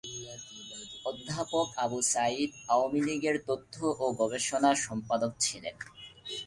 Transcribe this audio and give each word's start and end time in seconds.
অধ্যাপক 1.05 1.67
আবু 1.77 1.99
সাইয়িদ 2.13 2.51
আওয়ামী 2.67 2.99
লীগের 3.07 3.37
তথ্য 3.47 3.75
ও 3.99 4.05
গবেষণা 4.19 4.71
সম্পাদক 4.85 5.31
ছিলেন। 5.39 5.75